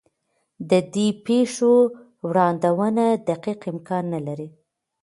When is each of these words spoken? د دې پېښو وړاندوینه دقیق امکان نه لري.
د 0.69 0.71
دې 0.93 1.07
پېښو 1.25 1.73
وړاندوینه 2.27 3.05
دقیق 3.27 3.61
امکان 3.73 4.03
نه 4.13 4.19
لري. 4.27 4.49